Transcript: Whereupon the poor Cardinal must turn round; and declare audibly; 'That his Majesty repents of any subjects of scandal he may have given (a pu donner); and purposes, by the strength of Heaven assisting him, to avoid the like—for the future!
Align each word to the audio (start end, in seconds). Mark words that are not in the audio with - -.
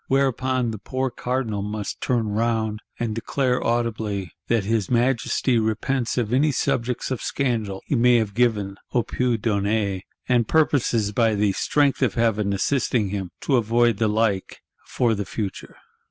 Whereupon 0.07 0.71
the 0.71 0.79
poor 0.79 1.11
Cardinal 1.11 1.61
must 1.61 2.01
turn 2.01 2.29
round; 2.29 2.79
and 2.99 3.13
declare 3.13 3.63
audibly; 3.63 4.31
'That 4.47 4.63
his 4.63 4.89
Majesty 4.89 5.59
repents 5.59 6.17
of 6.17 6.33
any 6.33 6.51
subjects 6.51 7.11
of 7.11 7.21
scandal 7.21 7.83
he 7.85 7.93
may 7.93 8.15
have 8.15 8.33
given 8.33 8.77
(a 8.95 9.03
pu 9.03 9.37
donner); 9.37 10.01
and 10.27 10.47
purposes, 10.47 11.11
by 11.11 11.35
the 11.35 11.51
strength 11.51 12.01
of 12.01 12.15
Heaven 12.15 12.51
assisting 12.51 13.09
him, 13.09 13.29
to 13.41 13.57
avoid 13.57 13.97
the 13.97 14.09
like—for 14.09 15.13
the 15.13 15.23
future! 15.25 15.75